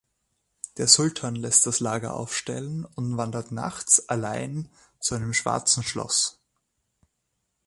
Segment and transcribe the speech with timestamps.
[0.77, 4.67] Der Sultan lässt das Lager aufstellen und wandert nachts allein
[4.99, 6.39] zu einem schwarzen Schloss.